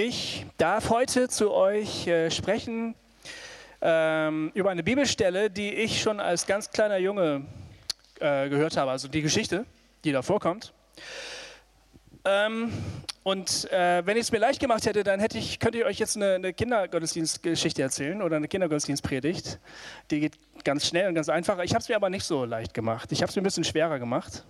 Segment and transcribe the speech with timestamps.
[0.00, 2.94] Ich darf heute zu euch äh, sprechen
[3.80, 7.44] ähm, über eine Bibelstelle, die ich schon als ganz kleiner Junge
[8.20, 9.66] äh, gehört habe, also die Geschichte,
[10.04, 10.72] die da vorkommt.
[12.24, 12.72] Ähm,
[13.24, 15.98] und äh, wenn ich es mir leicht gemacht hätte, dann hätte ich, könnte ich euch
[15.98, 19.58] jetzt eine, eine Kindergottesdienstgeschichte erzählen oder eine Kindergottesdienstpredigt.
[20.12, 21.58] Die geht ganz schnell und ganz einfach.
[21.64, 23.10] Ich habe es mir aber nicht so leicht gemacht.
[23.10, 24.44] Ich habe es mir ein bisschen schwerer gemacht.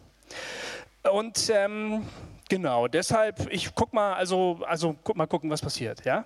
[1.11, 2.07] Und ähm,
[2.49, 6.25] Genau, deshalb, ich guck mal, also, also guck mal gucken, was passiert, ja?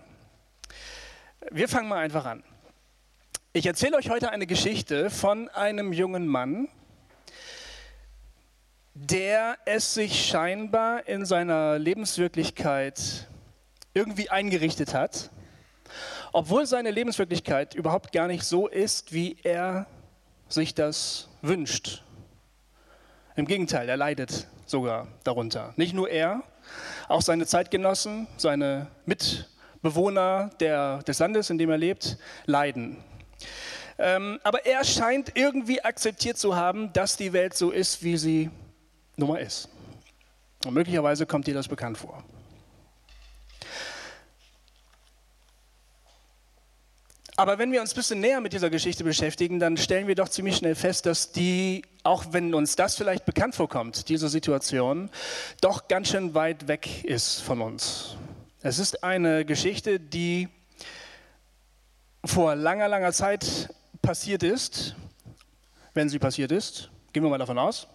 [1.51, 2.45] Wir fangen mal einfach an.
[3.53, 6.69] Ich erzähle euch heute eine Geschichte von einem jungen Mann,
[8.95, 13.27] der es sich scheinbar in seiner Lebenswirklichkeit
[13.93, 15.31] irgendwie eingerichtet hat,
[16.33, 19.87] obwohl seine Lebenswirklichkeit überhaupt gar nicht so ist, wie er
[20.49, 22.05] sich das wünscht.
[23.35, 25.73] Im Gegenteil, er leidet sogar darunter.
[25.77, 26.43] Nicht nur er,
[27.09, 32.97] auch seine Zeitgenossen, seine Mitbewohner der, des Landes, in dem er lebt, leiden.
[33.99, 38.51] Ähm, aber er scheint irgendwie akzeptiert zu haben, dass die Welt so ist, wie sie
[39.17, 39.69] nun mal ist.
[40.65, 42.25] Und möglicherweise kommt dir das bekannt vor.
[47.37, 50.29] Aber wenn wir uns ein bisschen näher mit dieser Geschichte beschäftigen, dann stellen wir doch
[50.29, 55.09] ziemlich schnell fest, dass die, auch wenn uns das vielleicht bekannt vorkommt, diese Situation,
[55.63, 58.17] doch ganz schön weit weg ist von uns.
[58.61, 60.49] Es ist eine Geschichte, die
[62.25, 63.71] vor langer, langer Zeit
[64.03, 64.95] passiert ist,
[65.95, 66.91] wenn sie passiert ist.
[67.13, 67.89] Gehen wir mal davon aus.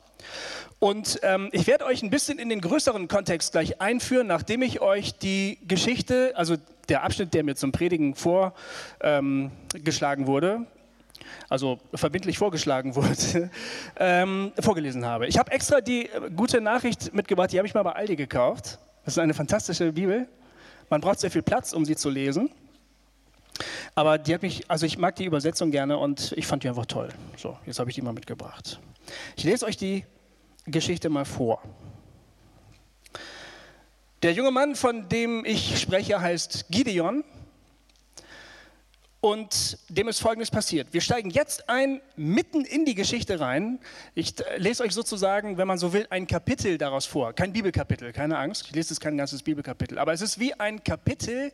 [0.79, 4.79] Und ähm, ich werde euch ein bisschen in den größeren Kontext gleich einführen, nachdem ich
[4.81, 6.55] euch die Geschichte, also
[6.89, 9.51] der Abschnitt, der mir zum Predigen vorgeschlagen
[10.21, 10.67] ähm, wurde,
[11.49, 13.49] also verbindlich vorgeschlagen wurde,
[13.97, 15.27] ähm, vorgelesen habe.
[15.27, 18.79] Ich habe extra die äh, gute Nachricht mitgebracht, die habe ich mal bei Aldi gekauft.
[19.03, 20.27] Das ist eine fantastische Bibel.
[20.89, 22.49] Man braucht sehr viel Platz, um sie zu lesen.
[23.95, 26.85] Aber die hat mich, also ich mag die Übersetzung gerne und ich fand die einfach
[26.85, 27.09] toll.
[27.35, 28.79] So, jetzt habe ich die mal mitgebracht.
[29.35, 30.05] Ich lese euch die
[30.65, 31.61] Geschichte mal vor.
[34.23, 37.23] Der junge Mann, von dem ich spreche, heißt Gideon
[39.19, 40.93] und dem ist Folgendes passiert.
[40.93, 43.79] Wir steigen jetzt ein mitten in die Geschichte rein.
[44.15, 47.33] Ich lese euch sozusagen, wenn man so will, ein Kapitel daraus vor.
[47.33, 48.65] Kein Bibelkapitel, keine Angst.
[48.67, 49.99] Ich lese jetzt kein ganzes Bibelkapitel.
[49.99, 51.51] Aber es ist wie ein Kapitel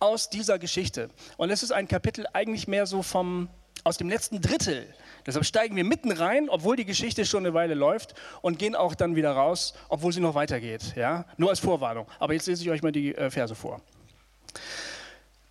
[0.00, 1.08] aus dieser Geschichte.
[1.36, 3.48] Und es ist ein Kapitel eigentlich mehr so vom,
[3.84, 4.86] aus dem letzten Drittel
[5.26, 8.94] Deshalb steigen wir mitten rein, obwohl die Geschichte schon eine Weile läuft und gehen auch
[8.94, 10.94] dann wieder raus, obwohl sie noch weitergeht.
[10.96, 11.24] Ja?
[11.38, 12.06] Nur als Vorwarnung.
[12.18, 13.80] Aber jetzt lese ich euch mal die äh, Verse vor.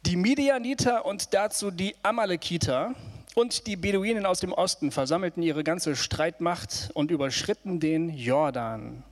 [0.05, 2.93] Die Midianiter und dazu die Amalekiter
[3.35, 9.03] und die Beduinen aus dem Osten versammelten ihre ganze Streitmacht und überschritten den Jordan.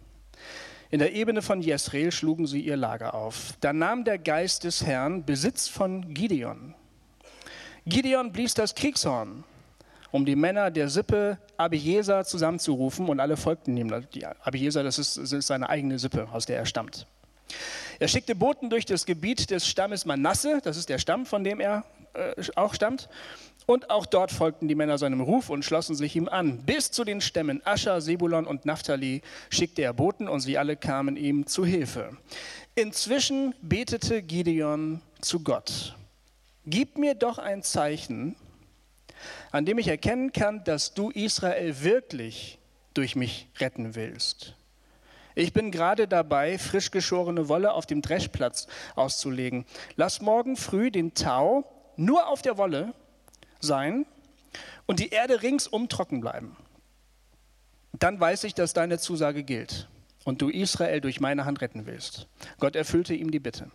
[0.91, 3.53] In der Ebene von Jesreel schlugen sie ihr Lager auf.
[3.61, 6.75] Da nahm der Geist des Herrn Besitz von Gideon.
[7.85, 9.43] Gideon blies das Kriegshorn
[10.11, 13.93] um die Männer der Sippe Abieser zusammenzurufen und alle folgten ihm.
[14.13, 14.25] Die
[14.69, 17.07] das ist, das ist seine eigene Sippe, aus der er stammt.
[17.99, 21.59] Er schickte Boten durch das Gebiet des Stammes Manasse, das ist der Stamm, von dem
[21.59, 21.83] er
[22.13, 23.09] äh, auch stammt,
[23.65, 26.57] und auch dort folgten die Männer seinem Ruf und schlossen sich ihm an.
[26.59, 31.15] Bis zu den Stämmen Ascher, Sebulon und Naphtali schickte er Boten und sie alle kamen
[31.15, 32.17] ihm zu Hilfe.
[32.73, 35.95] Inzwischen betete Gideon zu Gott.
[36.65, 38.35] Gib mir doch ein Zeichen,
[39.51, 42.59] an dem ich erkennen kann, dass du Israel wirklich
[42.93, 44.55] durch mich retten willst.
[45.33, 49.65] Ich bin gerade dabei, frisch geschorene Wolle auf dem Dreschplatz auszulegen.
[49.95, 51.63] Lass morgen früh den Tau
[51.95, 52.93] nur auf der Wolle
[53.59, 54.05] sein
[54.85, 56.57] und die Erde ringsum trocken bleiben.
[57.93, 59.87] Dann weiß ich, dass deine Zusage gilt
[60.25, 62.27] und du Israel durch meine Hand retten willst.
[62.59, 63.71] Gott erfüllte ihm die Bitte.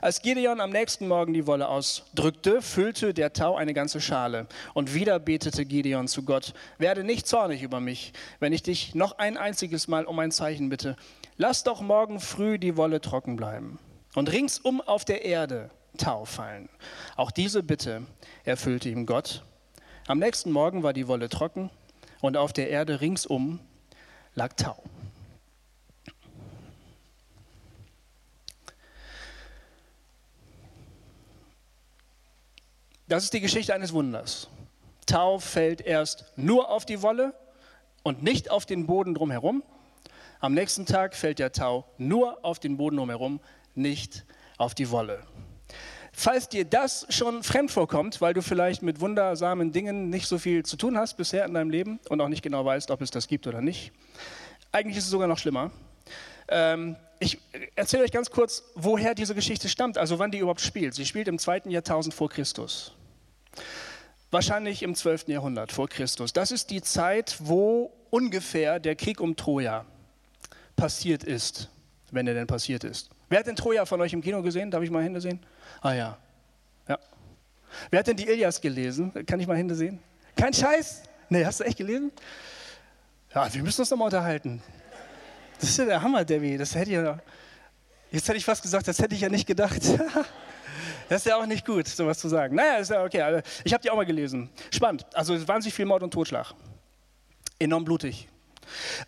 [0.00, 4.46] Als Gideon am nächsten Morgen die Wolle ausdrückte, füllte der Tau eine ganze Schale.
[4.74, 9.18] Und wieder betete Gideon zu Gott, werde nicht zornig über mich, wenn ich dich noch
[9.18, 10.96] ein einziges Mal um ein Zeichen bitte.
[11.36, 13.78] Lass doch morgen früh die Wolle trocken bleiben
[14.14, 16.68] und ringsum auf der Erde Tau fallen.
[17.16, 18.02] Auch diese Bitte
[18.44, 19.42] erfüllte ihm Gott.
[20.06, 21.70] Am nächsten Morgen war die Wolle trocken
[22.20, 23.60] und auf der Erde ringsum
[24.34, 24.82] lag Tau.
[33.10, 34.46] Das ist die Geschichte eines Wunders.
[35.04, 37.34] Tau fällt erst nur auf die Wolle
[38.04, 39.64] und nicht auf den Boden drumherum.
[40.38, 43.40] Am nächsten Tag fällt der Tau nur auf den Boden drumherum,
[43.74, 44.24] nicht
[44.58, 45.24] auf die Wolle.
[46.12, 50.64] Falls dir das schon fremd vorkommt, weil du vielleicht mit wundersamen Dingen nicht so viel
[50.64, 53.26] zu tun hast bisher in deinem Leben und auch nicht genau weißt, ob es das
[53.26, 53.90] gibt oder nicht,
[54.70, 55.72] eigentlich ist es sogar noch schlimmer.
[56.46, 57.38] Ähm, ich
[57.74, 60.94] erzähle euch ganz kurz, woher diese Geschichte stammt, also wann die überhaupt spielt.
[60.94, 62.94] Sie spielt im zweiten Jahrtausend vor Christus.
[64.30, 65.28] Wahrscheinlich im 12.
[65.28, 66.32] Jahrhundert vor Christus.
[66.32, 69.84] Das ist die Zeit, wo ungefähr der Krieg um Troja
[70.76, 71.68] passiert ist,
[72.10, 73.10] wenn er denn passiert ist.
[73.28, 74.70] Wer hat denn Troja von euch im Kino gesehen?
[74.70, 75.40] Darf ich mal Hände sehen?
[75.80, 76.18] Ah ja.
[76.88, 76.98] ja.
[77.90, 79.12] Wer hat denn die Ilias gelesen?
[79.26, 80.00] Kann ich mal Hände sehen?
[80.36, 81.02] Kein Scheiß?
[81.28, 82.12] Nee, hast du echt gelesen?
[83.34, 84.62] Ja, wir müssen uns nochmal unterhalten.
[85.60, 86.56] Das ist ja der Hammer, Debbie.
[86.56, 87.18] Das hätte ja.
[88.10, 89.82] Jetzt hätte ich fast gesagt, das hätte ich ja nicht gedacht.
[91.10, 92.54] Das ist ja auch nicht gut, sowas zu sagen.
[92.54, 93.20] Naja, ist ja okay.
[93.20, 94.48] Also, ich habe die auch mal gelesen.
[94.70, 95.04] Spannend.
[95.12, 96.54] Also wahnsinnig viel Mord und Totschlag.
[97.58, 98.28] Enorm blutig.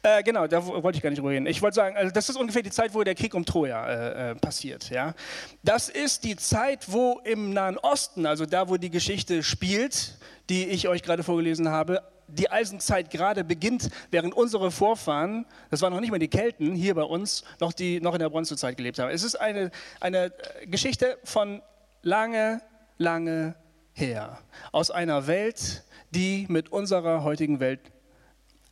[0.02, 1.46] Äh, genau, da wollte ich gar nicht drüber reden.
[1.46, 4.30] Ich wollte sagen, also das ist ungefähr die Zeit, wo der Krieg um Troja äh,
[4.30, 4.90] äh, passiert.
[4.90, 5.14] Ja?
[5.62, 10.18] Das ist die Zeit, wo im Nahen Osten, also da, wo die Geschichte spielt,
[10.50, 15.92] die ich euch gerade vorgelesen habe, die Eisenzeit gerade beginnt, während unsere Vorfahren, das waren
[15.92, 18.98] noch nicht mal die Kelten, hier bei uns, noch, die, noch in der Bronzezeit gelebt
[18.98, 19.10] haben.
[19.10, 19.70] Es ist eine,
[20.00, 20.32] eine
[20.66, 21.62] Geschichte von
[22.02, 22.60] lange,
[22.98, 23.54] lange
[23.94, 24.38] her.
[24.70, 27.80] Aus einer Welt, die mit unserer heutigen Welt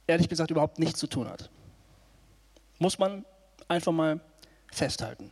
[0.06, 1.50] ehrlich gesagt überhaupt nichts zu tun hat.
[2.78, 3.24] Muss man
[3.68, 4.20] einfach mal
[4.72, 5.30] festhalten.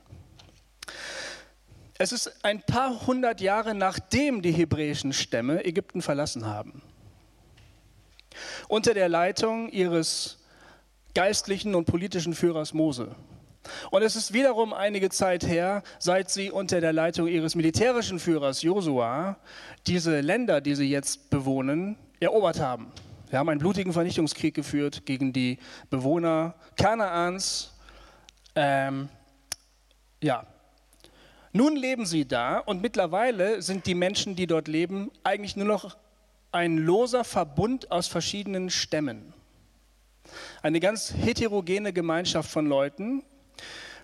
[1.99, 6.83] Es ist ein paar hundert Jahre nachdem die hebräischen Stämme Ägypten verlassen haben.
[8.69, 10.39] Unter der Leitung ihres
[11.15, 13.17] geistlichen und politischen Führers Mose.
[13.91, 18.63] Und es ist wiederum einige Zeit her, seit sie unter der Leitung ihres militärischen Führers
[18.63, 19.37] Josua
[19.87, 22.93] diese Länder, die sie jetzt bewohnen, erobert haben.
[23.31, 25.59] Wir haben einen blutigen Vernichtungskrieg geführt gegen die
[25.91, 27.75] Bewohner Kanaans.
[28.55, 29.09] Ähm,
[30.23, 30.47] ja.
[31.53, 35.97] Nun leben sie da und mittlerweile sind die Menschen, die dort leben, eigentlich nur noch
[36.53, 39.35] ein loser Verbund aus verschiedenen Stämmen.
[40.63, 43.23] Eine ganz heterogene Gemeinschaft von Leuten,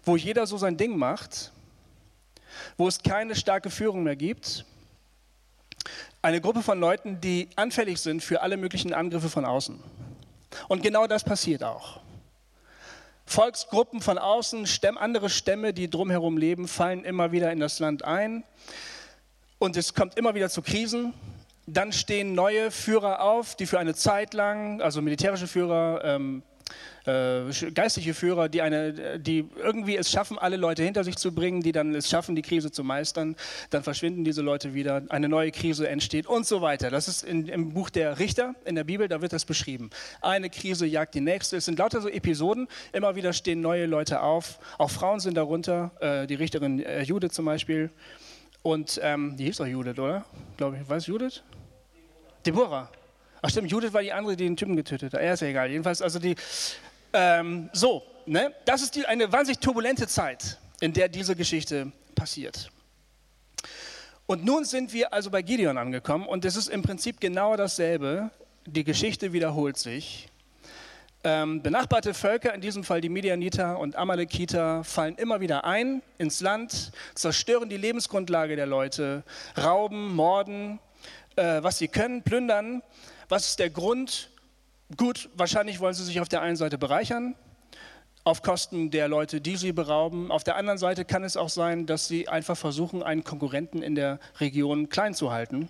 [0.05, 1.53] wo jeder so sein Ding macht,
[2.77, 4.65] wo es keine starke Führung mehr gibt
[6.25, 9.79] eine Gruppe von Leuten, die anfällig sind für alle möglichen Angriffe von außen.
[10.69, 12.01] Und genau das passiert auch.
[13.27, 18.05] Volksgruppen von außen, Stämme, andere Stämme, die drumherum leben, fallen immer wieder in das Land
[18.05, 18.43] ein.
[19.59, 21.13] Und es kommt immer wieder zu Krisen.
[21.67, 26.43] Dann stehen neue Führer auf, die für eine Zeit lang, also militärische Führer, ähm,
[27.07, 31.63] äh, geistliche Führer, die, eine, die irgendwie es schaffen, alle Leute hinter sich zu bringen,
[31.63, 33.37] die dann es schaffen, die Krise zu meistern.
[33.71, 36.91] Dann verschwinden diese Leute wieder, eine neue Krise entsteht und so weiter.
[36.91, 39.91] Das ist in, im Buch der Richter in der Bibel, da wird das beschrieben.
[40.21, 41.57] Eine Krise jagt die nächste.
[41.57, 44.59] Es sind lauter so Episoden, immer wieder stehen neue Leute auf.
[44.79, 47.91] Auch Frauen sind darunter, äh, die Richterin äh, Judith zum Beispiel.
[48.63, 50.25] Und ähm, die hieß doch Judith, oder?
[50.57, 50.89] Glaube ich.
[50.89, 51.43] Weiß Judith?
[52.47, 52.91] Deborah.
[53.47, 55.21] Ach stimmt, Judith war die andere, die den Typen getötet hat.
[55.21, 55.71] Ja, ist ja egal.
[55.71, 56.35] Jedenfalls, also die,
[57.13, 58.55] ähm, so, ne?
[58.65, 62.71] das ist die, eine wahnsinnig turbulente Zeit, in der diese Geschichte passiert.
[64.25, 68.31] Und nun sind wir also bei Gideon angekommen und es ist im Prinzip genau dasselbe.
[68.65, 70.29] Die Geschichte wiederholt sich.
[71.23, 76.41] Ähm, benachbarte Völker, in diesem Fall die Midianiter und Amalekiter, fallen immer wieder ein ins
[76.41, 79.23] Land, zerstören die Lebensgrundlage der Leute,
[79.63, 80.79] rauben, morden,
[81.37, 82.83] äh, was sie können, plündern.
[83.29, 84.31] Was ist der Grund?
[84.97, 87.35] Gut, wahrscheinlich wollen sie sich auf der einen Seite bereichern,
[88.23, 90.31] auf Kosten der Leute, die sie berauben.
[90.31, 93.95] Auf der anderen Seite kann es auch sein, dass sie einfach versuchen, einen Konkurrenten in
[93.95, 95.69] der Region klein zu halten.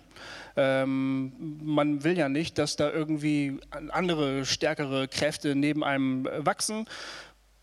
[0.55, 6.85] Ähm, man will ja nicht, dass da irgendwie andere, stärkere Kräfte neben einem wachsen.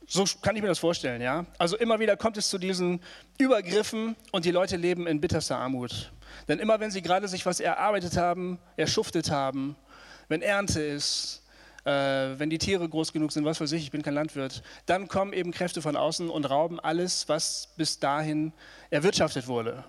[0.07, 1.47] So kann ich mir das vorstellen, ja.
[1.59, 3.00] Also immer wieder kommt es zu diesen
[3.38, 6.12] Übergriffen und die Leute leben in bitterster Armut.
[6.49, 9.76] Denn immer wenn sie gerade sich was erarbeitet haben, erschuftet haben,
[10.29, 11.43] wenn Ernte ist,
[11.85, 15.09] äh, wenn die Tiere groß genug sind, was weiß ich, ich bin kein Landwirt, dann
[15.09, 18.52] kommen eben Kräfte von außen und rauben alles, was bis dahin
[18.91, 19.85] erwirtschaftet wurde.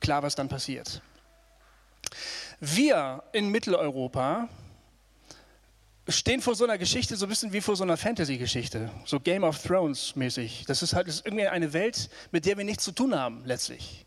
[0.00, 1.00] Klar, was dann passiert.
[2.60, 4.48] Wir in Mitteleuropa
[6.08, 9.42] stehen vor so einer Geschichte so ein bisschen wie vor so einer Fantasy-Geschichte, so Game
[9.42, 10.64] of Thrones mäßig.
[10.66, 13.44] Das ist halt das ist irgendwie eine Welt, mit der wir nichts zu tun haben
[13.44, 14.04] letztlich.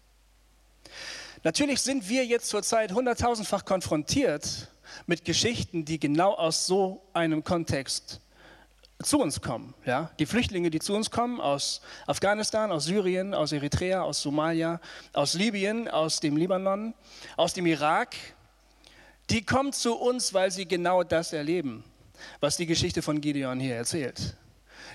[1.43, 4.69] Natürlich sind wir jetzt zurzeit hunderttausendfach konfrontiert
[5.05, 8.21] mit Geschichten, die genau aus so einem Kontext
[9.03, 9.73] zu uns kommen.
[9.85, 10.11] Ja?
[10.19, 14.81] Die Flüchtlinge, die zu uns kommen aus Afghanistan, aus Syrien, aus Eritrea, aus Somalia,
[15.13, 16.93] aus Libyen, aus dem Libanon,
[17.35, 18.15] aus dem Irak,
[19.29, 21.83] die kommen zu uns, weil sie genau das erleben,
[22.39, 24.35] was die Geschichte von Gideon hier erzählt.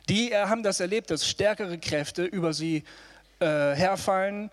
[0.08, 2.82] Die haben das erlebt, dass stärkere Kräfte über sie
[3.38, 4.50] äh, herfallen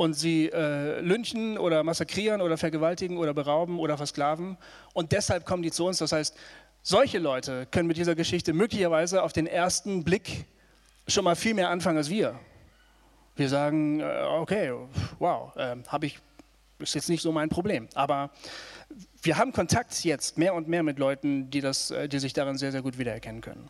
[0.00, 4.56] und sie äh, lynchen oder massakrieren oder vergewaltigen oder berauben oder versklaven.
[4.94, 5.98] Und deshalb kommen die zu uns.
[5.98, 6.34] Das heißt,
[6.82, 10.46] solche Leute können mit dieser Geschichte möglicherweise auf den ersten Blick
[11.06, 12.40] schon mal viel mehr anfangen als wir.
[13.36, 14.72] Wir sagen, äh, okay,
[15.18, 16.18] wow, äh, habe ich,
[16.78, 17.86] ist jetzt nicht so mein Problem.
[17.92, 18.30] Aber
[19.20, 22.56] wir haben Kontakt jetzt mehr und mehr mit Leuten, die, das, äh, die sich darin
[22.56, 23.68] sehr, sehr gut wiedererkennen können.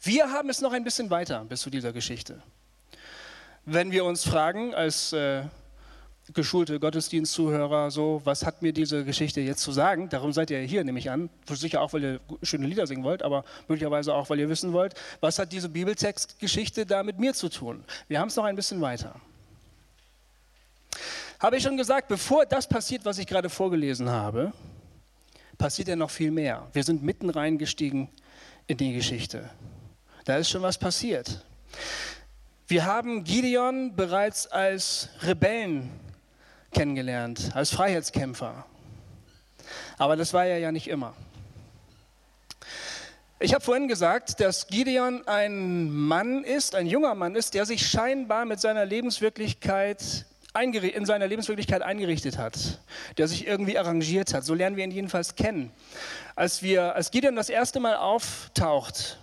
[0.00, 2.42] Wir haben es noch ein bisschen weiter bis zu dieser Geschichte.
[3.64, 5.44] Wenn wir uns fragen, als äh,
[6.32, 10.08] geschulte Gottesdienstzuhörer, so, was hat mir diese Geschichte jetzt zu sagen?
[10.08, 11.30] Darum seid ihr hier, nehme ich an.
[11.48, 14.94] Sicher auch, weil ihr schöne Lieder singen wollt, aber möglicherweise auch, weil ihr wissen wollt,
[15.20, 17.84] was hat diese Bibeltextgeschichte da mit mir zu tun?
[18.08, 19.14] Wir haben es noch ein bisschen weiter.
[21.38, 24.52] Habe ich schon gesagt, bevor das passiert, was ich gerade vorgelesen habe,
[25.56, 26.68] passiert ja noch viel mehr.
[26.72, 28.08] Wir sind mitten reingestiegen
[28.66, 29.50] in die Geschichte.
[30.24, 31.44] Da ist schon was passiert.
[32.72, 35.90] Wir haben Gideon bereits als Rebellen
[36.72, 38.64] kennengelernt, als Freiheitskämpfer.
[39.98, 41.12] Aber das war er ja nicht immer.
[43.40, 47.86] Ich habe vorhin gesagt, dass Gideon ein Mann ist, ein junger Mann ist, der sich
[47.86, 50.24] scheinbar mit seiner Lebenswirklichkeit
[50.54, 52.80] in seiner Lebenswirklichkeit eingerichtet hat,
[53.18, 54.44] der sich irgendwie arrangiert hat.
[54.44, 55.70] So lernen wir ihn jedenfalls kennen.
[56.36, 59.18] Als, wir, als Gideon das erste Mal auftaucht,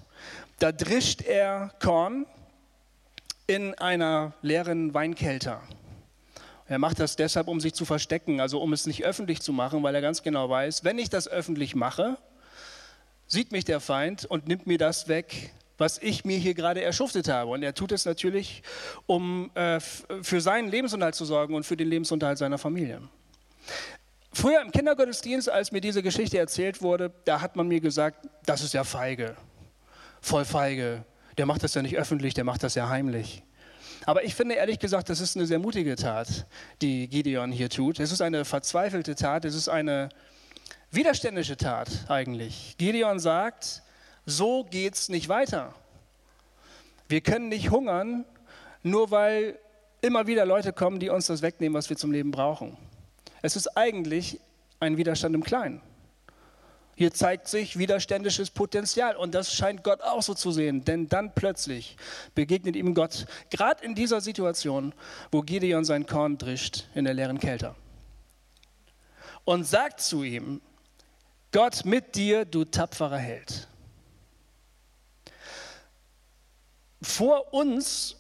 [0.60, 2.28] da drischt er Korn
[3.50, 5.60] in einer leeren Weinkelter.
[6.68, 9.82] Er macht das deshalb, um sich zu verstecken, also um es nicht öffentlich zu machen,
[9.82, 12.18] weil er ganz genau weiß, wenn ich das öffentlich mache,
[13.26, 17.28] sieht mich der Feind und nimmt mir das weg, was ich mir hier gerade erschuftet
[17.28, 17.50] habe.
[17.50, 18.62] Und er tut es natürlich,
[19.08, 23.02] um äh, für seinen Lebensunterhalt zu sorgen und für den Lebensunterhalt seiner Familie.
[24.32, 28.62] Früher im Kindergottesdienst, als mir diese Geschichte erzählt wurde, da hat man mir gesagt, das
[28.62, 29.36] ist ja feige,
[30.22, 31.04] voll feige.
[31.40, 33.44] Der macht das ja nicht öffentlich, der macht das ja heimlich.
[34.06, 36.46] Aber ich finde ehrlich gesagt, das ist eine sehr mutige Tat,
[36.82, 38.02] die Gideon hier tut.
[38.02, 40.10] Es ist eine verzweifelte Tat, es ist eine
[40.92, 42.76] widerständische Tat eigentlich.
[42.78, 43.84] Gideon sagt,
[44.26, 45.74] so geht es nicht weiter.
[47.08, 48.26] Wir können nicht hungern,
[48.84, 49.58] nur weil
[50.02, 52.76] immer wieder Leute kommen, die uns das wegnehmen, was wir zum Leben brauchen.
[53.42, 54.42] Es ist eigentlich
[54.82, 55.80] ein Widerstand im Kleinen.
[57.00, 61.34] Hier zeigt sich widerständisches Potenzial und das scheint Gott auch so zu sehen, denn dann
[61.34, 61.96] plötzlich
[62.36, 64.94] begegnet ihm Gott, gerade in dieser Situation,
[65.32, 67.74] wo Gideon sein Korn drischt in der leeren Kälte.
[69.46, 70.60] Und sagt zu ihm,
[71.54, 73.70] Gott mit dir, du tapferer Held.
[77.02, 78.18] Vor uns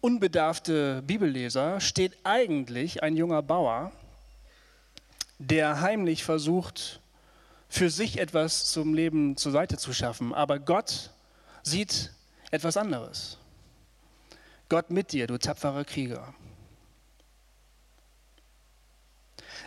[0.00, 3.90] unbedarfte Bibelleser steht eigentlich ein junger Bauer,
[5.40, 6.99] der heimlich versucht,
[7.70, 10.34] für sich etwas zum Leben zur Seite zu schaffen.
[10.34, 11.10] Aber Gott
[11.62, 12.12] sieht
[12.50, 13.38] etwas anderes.
[14.68, 16.34] Gott mit dir, du tapferer Krieger.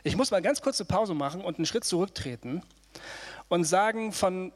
[0.03, 2.62] Ich muss mal ganz kurze Pause machen und einen Schritt zurücktreten
[3.48, 4.51] und sagen, von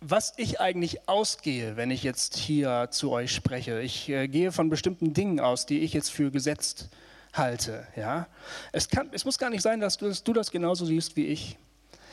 [0.00, 3.80] was ich eigentlich ausgehe, wenn ich jetzt hier zu euch spreche.
[3.80, 6.88] Ich äh, gehe von bestimmten Dingen aus, die ich jetzt für gesetzt
[7.32, 7.86] halte.
[7.96, 8.28] Ja?
[8.70, 11.26] Es, kann, es muss gar nicht sein, dass du, dass du das genauso siehst wie
[11.26, 11.58] ich.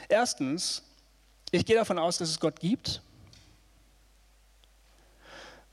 [0.07, 0.83] Erstens,
[1.51, 3.01] ich gehe davon aus, dass es Gott gibt.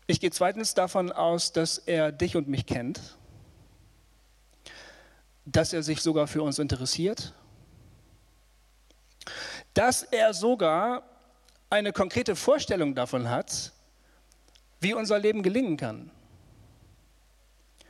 [0.07, 3.17] Ich gehe zweitens davon aus, dass er dich und mich kennt,
[5.45, 7.35] dass er sich sogar für uns interessiert,
[9.75, 11.03] dass er sogar
[11.71, 13.73] eine konkrete Vorstellung davon hat,
[14.81, 16.11] wie unser Leben gelingen kann,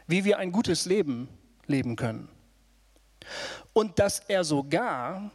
[0.07, 1.29] wie wir ein gutes Leben
[1.67, 2.29] leben können
[3.73, 5.31] und dass er sogar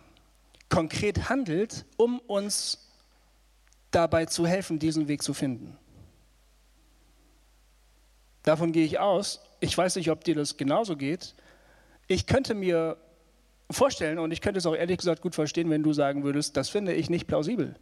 [0.70, 2.92] konkret handelt, um uns
[3.92, 5.78] dabei zu helfen, diesen Weg zu finden.
[8.44, 9.42] Davon gehe ich aus.
[9.60, 11.36] Ich weiß nicht, ob dir das genauso geht.
[12.08, 12.98] Ich könnte mir
[13.70, 16.70] vorstellen, und ich könnte es auch ehrlich gesagt gut verstehen, wenn du sagen würdest, das
[16.70, 17.76] finde ich nicht plausibel.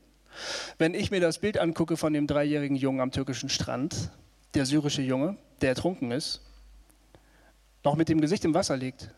[0.78, 4.12] Wenn ich mir das Bild angucke von dem dreijährigen Jungen am türkischen Strand,
[4.54, 6.42] der syrische Junge, der ertrunken ist,
[7.84, 9.12] noch mit dem Gesicht im Wasser liegt,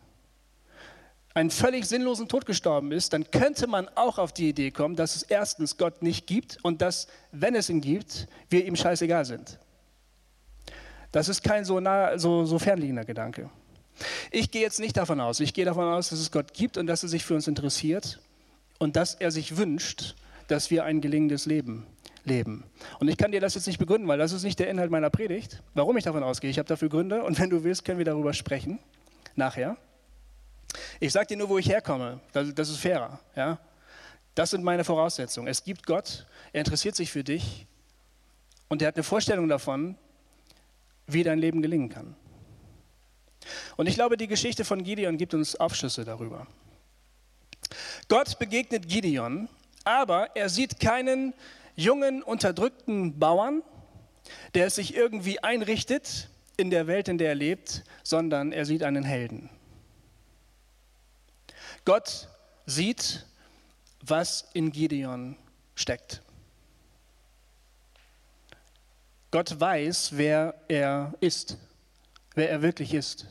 [1.34, 5.14] einen völlig sinnlosen Tod gestorben ist, dann könnte man auch auf die Idee kommen, dass
[5.14, 9.58] es erstens Gott nicht gibt und dass, wenn es ihn gibt, wir ihm scheißegal sind.
[11.12, 13.50] Das ist kein so, nah, so, so fernliegender Gedanke.
[14.30, 15.40] Ich gehe jetzt nicht davon aus.
[15.40, 18.20] Ich gehe davon aus, dass es Gott gibt und dass er sich für uns interessiert
[18.78, 20.14] und dass er sich wünscht,
[20.48, 21.86] dass wir ein gelingendes Leben
[22.24, 22.64] leben.
[23.00, 25.10] Und ich kann dir das jetzt nicht begründen, weil das ist nicht der Inhalt meiner
[25.10, 26.50] Predigt, warum ich davon ausgehe.
[26.50, 28.78] Ich habe dafür Gründe und wenn du willst, können wir darüber sprechen
[29.34, 29.76] nachher.
[31.00, 32.20] Ich sage dir nur, wo ich herkomme.
[32.32, 33.20] Das, das ist fairer.
[33.36, 33.58] Ja?
[34.34, 35.48] Das sind meine Voraussetzungen.
[35.48, 37.66] Es gibt Gott, er interessiert sich für dich
[38.68, 39.96] und er hat eine Vorstellung davon,
[41.06, 42.14] wie dein Leben gelingen kann.
[43.76, 46.46] Und ich glaube, die Geschichte von Gideon gibt uns Aufschlüsse darüber.
[48.08, 49.48] Gott begegnet Gideon,
[49.84, 51.34] aber er sieht keinen
[51.76, 53.62] jungen, unterdrückten Bauern,
[54.54, 58.82] der es sich irgendwie einrichtet in der Welt, in der er lebt, sondern er sieht
[58.82, 59.48] einen Helden.
[61.88, 62.28] Gott
[62.66, 63.24] sieht,
[64.02, 65.38] was in Gideon
[65.74, 66.20] steckt.
[69.30, 71.56] Gott weiß, wer er ist,
[72.34, 73.26] wer er wirklich ist.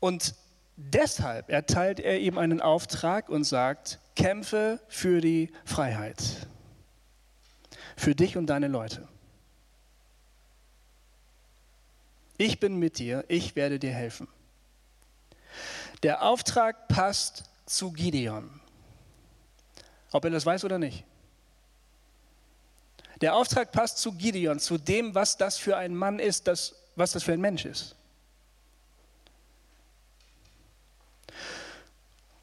[0.00, 0.34] Und
[0.76, 6.46] deshalb erteilt er ihm einen Auftrag und sagt, kämpfe für die Freiheit,
[7.96, 9.08] für dich und deine Leute.
[12.36, 14.28] Ich bin mit dir, ich werde dir helfen.
[16.02, 18.60] Der Auftrag passt zu Gideon,
[20.12, 21.04] ob er das weiß oder nicht.
[23.20, 27.12] Der Auftrag passt zu Gideon, zu dem, was das für ein Mann ist, das, was
[27.12, 27.96] das für ein Mensch ist.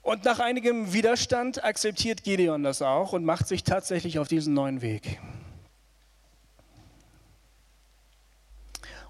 [0.04, 4.82] Und nach einigem Widerstand akzeptiert Gideon das auch und macht sich tatsächlich auf diesen neuen
[4.82, 5.20] Weg.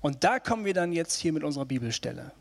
[0.01, 2.31] Und da kommen wir dann jetzt hier mit unserer Bibelstelle.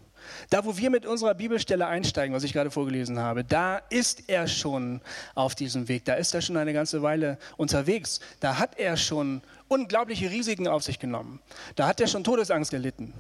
[0.51, 4.47] Da, wo wir mit unserer Bibelstelle einsteigen, was ich gerade vorgelesen habe, da ist er
[4.49, 5.01] schon
[5.35, 6.05] auf diesem Weg.
[6.05, 8.21] Da ist er schon eine ganze Weile unterwegs.
[8.41, 11.41] Da hat er schon unglaubliche Risiken auf sich genommen.
[11.75, 13.13] Da hat er schon Todesangst erlitten.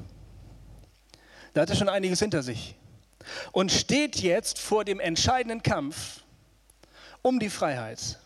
[1.55, 2.75] Da hat er schon einiges hinter sich.
[3.53, 6.21] Und steht jetzt vor dem entscheidenden Kampf
[7.23, 8.19] um die Freiheit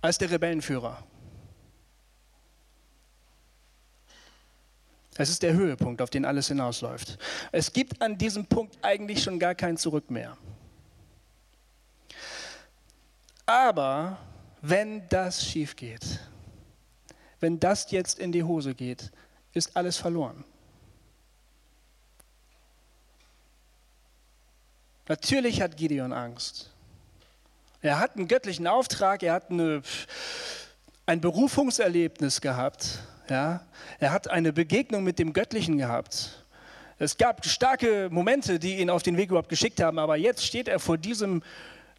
[0.00, 1.02] als der Rebellenführer.
[5.16, 7.18] Es ist der Höhepunkt, auf den alles hinausläuft.
[7.52, 10.36] Es gibt an diesem Punkt eigentlich schon gar kein Zurück mehr.
[13.44, 14.18] Aber
[14.62, 16.20] wenn das schief geht,
[17.40, 19.10] wenn das jetzt in die Hose geht,
[19.52, 20.44] ist alles verloren.
[25.08, 26.70] Natürlich hat Gideon Angst.
[27.82, 29.82] Er hat einen göttlichen Auftrag, er hat eine,
[31.04, 33.00] ein Berufungserlebnis gehabt.
[33.32, 33.62] Ja?
[33.98, 36.44] Er hat eine Begegnung mit dem Göttlichen gehabt.
[36.98, 40.68] Es gab starke Momente, die ihn auf den Weg überhaupt geschickt haben, aber jetzt steht
[40.68, 41.42] er vor diesem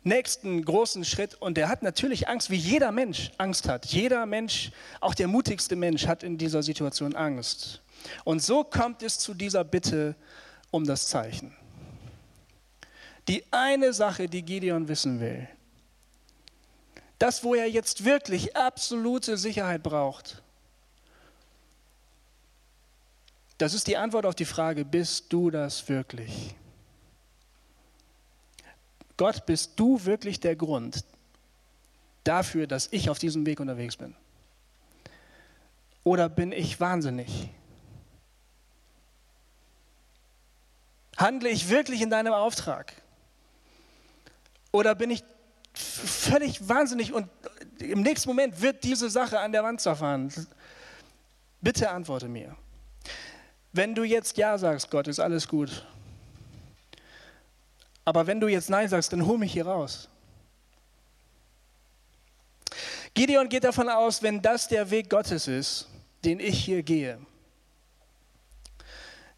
[0.03, 3.87] nächsten großen Schritt und er hat natürlich Angst, wie jeder Mensch Angst hat.
[3.87, 7.81] Jeder Mensch, auch der mutigste Mensch, hat in dieser Situation Angst.
[8.23, 10.15] Und so kommt es zu dieser Bitte
[10.69, 11.55] um das Zeichen.
[13.27, 15.47] Die eine Sache, die Gideon wissen will,
[17.17, 20.42] das, wo er jetzt wirklich absolute Sicherheit braucht,
[23.57, 26.55] Das ist die Antwort auf die Frage, bist du das wirklich?
[29.17, 31.03] Gott, bist du wirklich der Grund
[32.23, 34.15] dafür, dass ich auf diesem Weg unterwegs bin?
[36.03, 37.49] Oder bin ich wahnsinnig?
[41.15, 42.93] Handle ich wirklich in deinem Auftrag?
[44.71, 45.23] Oder bin ich
[45.73, 47.29] völlig wahnsinnig und
[47.79, 50.33] im nächsten Moment wird diese Sache an der Wand zerfahren?
[51.61, 52.55] Bitte antworte mir.
[53.73, 55.85] Wenn du jetzt Ja sagst, Gott, ist alles gut.
[58.05, 60.07] Aber wenn du jetzt Nein sagst, dann hol mich hier raus.
[63.15, 65.87] Gideon geht davon aus, wenn das der Weg Gottes ist,
[66.23, 67.19] den ich hier gehe,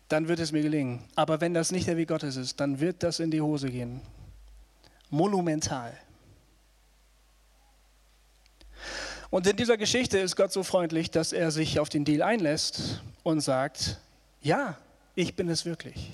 [0.10, 1.04] dann wird es mir gelingen.
[1.16, 4.02] Aber wenn das nicht der Weg Gottes ist, dann wird das in die Hose gehen.
[5.10, 5.98] Monumental.
[9.30, 13.02] Und in dieser Geschichte ist Gott so freundlich, dass er sich auf den Deal einlässt
[13.24, 14.00] und sagt,
[14.46, 14.78] ja,
[15.16, 16.12] ich bin es wirklich.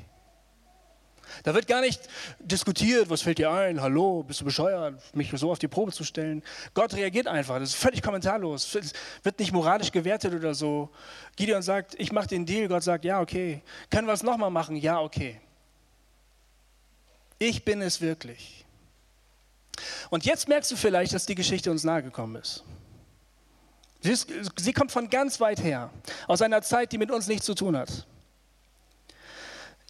[1.44, 2.02] Da wird gar nicht
[2.40, 6.04] diskutiert, was fällt dir ein, hallo, bist du bescheuert, mich so auf die Probe zu
[6.04, 6.44] stellen.
[6.74, 10.90] Gott reagiert einfach, das ist völlig kommentarlos, es wird nicht moralisch gewertet oder so.
[11.36, 13.62] Gideon sagt, ich mache den Deal, Gott sagt, ja, okay.
[13.90, 14.76] Können wir es nochmal machen?
[14.76, 15.40] Ja, okay.
[17.38, 18.66] Ich bin es wirklich.
[20.10, 22.64] Und jetzt merkst du vielleicht, dass die Geschichte uns nahegekommen ist.
[24.02, 25.92] Sie, ist, sie kommt von ganz weit her,
[26.28, 28.06] aus einer Zeit, die mit uns nichts zu tun hat.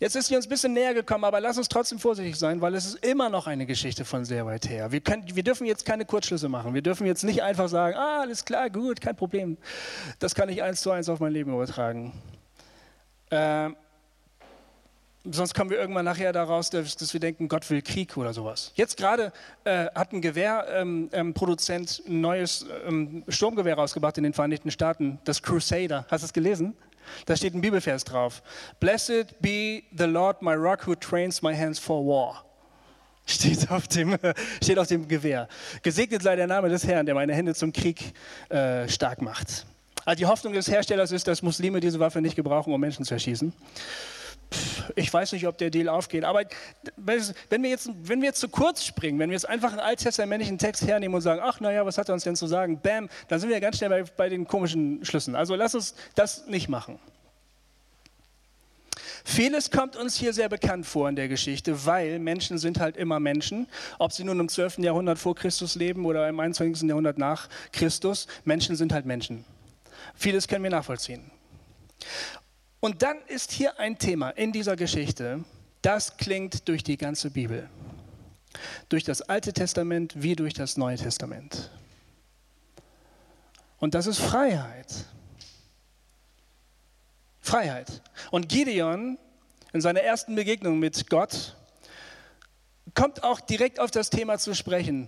[0.01, 2.73] Jetzt ist sie uns ein bisschen näher gekommen, aber lass uns trotzdem vorsichtig sein, weil
[2.73, 4.91] es ist immer noch eine Geschichte von sehr weit her.
[4.91, 6.73] Wir, können, wir dürfen jetzt keine Kurzschlüsse machen.
[6.73, 9.57] Wir dürfen jetzt nicht einfach sagen, ah, alles klar, gut, kein Problem.
[10.17, 12.13] Das kann ich eins zu eins auf mein Leben übertragen.
[13.29, 13.69] Äh,
[15.23, 18.71] sonst kommen wir irgendwann nachher daraus, dass, dass, wir denken, Gott will Krieg oder sowas.
[18.73, 19.31] Jetzt gerade
[19.65, 25.19] äh, hat ein Gewehrproduzent ähm, ähm, ein neues ähm, Sturmgewehr rausgebracht in den Vereinigten Staaten,
[25.25, 26.07] das Crusader.
[26.09, 26.73] Hast du es gelesen?
[27.25, 28.41] Da steht ein Bibelvers drauf.
[28.79, 32.45] Blessed be the Lord my rock who trains my hands for war.
[33.25, 34.17] Steht auf dem,
[34.63, 35.47] steht auf dem Gewehr.
[35.83, 38.13] Gesegnet sei der Name des Herrn, der meine Hände zum Krieg
[38.49, 39.65] äh, stark macht.
[40.05, 43.13] Also die Hoffnung des Herstellers ist, dass Muslime diese Waffe nicht gebrauchen, um Menschen zu
[43.13, 43.53] erschießen.
[44.95, 46.23] Ich weiß nicht, ob der Deal aufgeht.
[46.23, 46.43] Aber
[46.97, 50.57] wenn wir, jetzt, wenn wir jetzt zu kurz springen, wenn wir jetzt einfach einen alttestamentlichen
[50.57, 53.39] Text hernehmen und sagen, ach naja, was hat er uns denn zu sagen, bam, dann
[53.39, 55.35] sind wir ganz schnell bei, bei den komischen Schlüssen.
[55.35, 56.99] Also lass uns das nicht machen.
[59.23, 63.19] Vieles kommt uns hier sehr bekannt vor in der Geschichte, weil Menschen sind halt immer
[63.19, 63.67] Menschen.
[63.99, 64.79] Ob sie nun im 12.
[64.79, 66.89] Jahrhundert vor Christus leben oder im 21.
[66.89, 69.45] Jahrhundert nach Christus, Menschen sind halt Menschen.
[70.15, 71.29] Vieles können wir nachvollziehen.
[72.81, 75.45] Und dann ist hier ein Thema in dieser Geschichte,
[75.81, 77.69] das klingt durch die ganze Bibel.
[78.89, 81.71] Durch das Alte Testament wie durch das Neue Testament.
[83.79, 85.05] Und das ist Freiheit.
[87.39, 88.01] Freiheit.
[88.31, 89.17] Und Gideon
[89.73, 91.55] in seiner ersten Begegnung mit Gott
[92.93, 95.07] kommt auch direkt auf das Thema zu sprechen.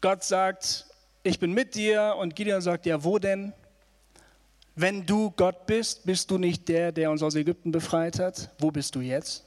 [0.00, 0.86] Gott sagt,
[1.22, 3.52] ich bin mit dir und Gideon sagt, ja, wo denn?
[4.78, 8.50] Wenn du Gott bist, bist du nicht der, der uns aus Ägypten befreit hat?
[8.58, 9.44] Wo bist du jetzt?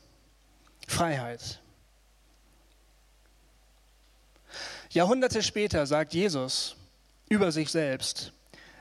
[0.87, 1.61] Freiheit.
[4.89, 6.75] Jahrhunderte später sagt Jesus
[7.29, 8.33] über sich selbst,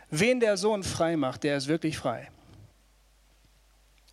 [0.09, 2.31] wen der Sohn frei macht, der ist wirklich frei.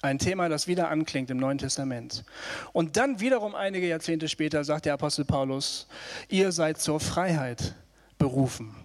[0.02, 2.26] Ein Thema, das wieder anklingt im Neuen Testament.
[2.74, 5.88] Und dann wiederum einige Jahrzehnte später sagt der Apostel Paulus,
[6.28, 7.76] ihr seid zur Freiheit
[8.18, 8.76] berufen.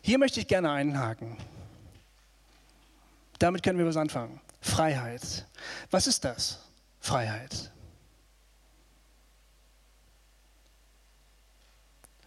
[0.00, 1.36] Hier möchte ich gerne einhaken.
[3.38, 4.40] Damit können wir was anfangen.
[4.60, 5.46] Freiheit.
[5.90, 6.58] Was ist das?
[7.00, 7.70] Freiheit.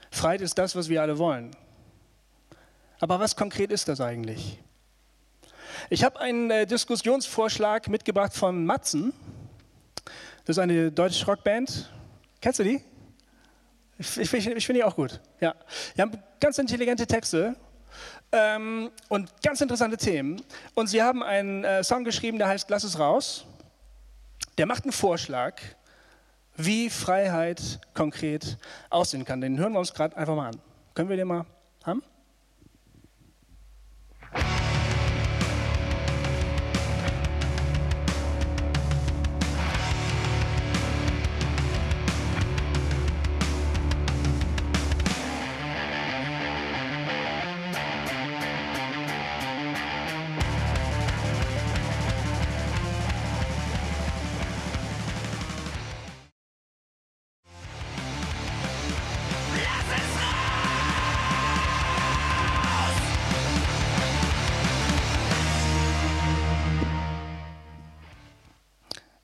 [0.10, 1.52] Freiheit ist das, was wir alle wollen.
[3.00, 4.60] Aber was konkret ist das eigentlich?
[5.90, 9.14] Ich habe einen äh, Diskussionsvorschlag mitgebracht von Matzen.
[10.46, 11.92] Das ist eine deutsche Rockband.
[12.40, 12.84] Kennst du die?
[13.98, 15.20] Ich, ich, ich finde die auch gut.
[15.40, 15.56] Ja.
[15.96, 17.56] Die haben ganz intelligente Texte
[18.32, 20.42] ähm, und ganz interessante Themen.
[20.76, 23.46] Und sie haben einen äh, Song geschrieben, der heißt Lass es raus.
[24.58, 25.62] Der macht einen Vorschlag,
[26.56, 28.58] wie Freiheit konkret
[28.90, 29.42] aussehen kann.
[29.42, 30.62] Den hören wir uns gerade einfach mal an.
[30.94, 31.46] Können wir den mal
[31.84, 32.04] haben?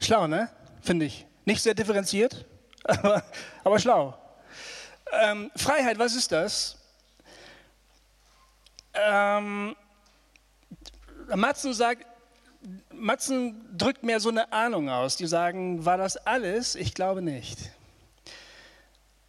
[0.08, 0.50] Schlau, ne?
[0.82, 1.26] Finde ich.
[1.44, 2.46] Nicht sehr differenziert,
[2.86, 3.22] aber,
[3.66, 4.18] aber schlau.
[5.12, 6.78] Ähm, Freiheit, was ist das?
[8.94, 9.76] Ähm,
[11.36, 12.06] Matzen sagt,
[12.94, 15.18] Matzen drückt mehr so eine Ahnung aus.
[15.18, 16.76] Die sagen, war das alles?
[16.76, 17.58] Ich glaube nicht.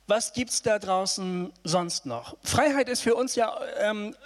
[0.09, 2.39] Was gibt es da draußen sonst noch?
[2.43, 4.17] Freiheit ist für uns ja ähm,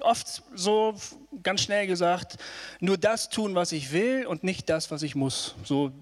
[0.00, 0.94] oft so
[1.42, 2.36] ganz schnell gesagt,
[2.78, 5.54] nur das tun, was ich will und nicht das, was ich muss.
[5.64, 5.92] So,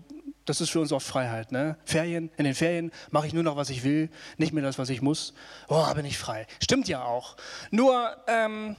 [0.45, 1.53] das ist für uns oft Freiheit.
[1.53, 1.77] Ne?
[1.85, 4.91] Ferien, in den Ferien mache ich nur noch, was ich will, nicht mehr das, was
[4.91, 5.35] ich muss.
[5.69, 6.49] Oh, bin ich frei.
[6.61, 7.37] Stimmt ja auch.
[7.71, 8.75] Nur, ähm,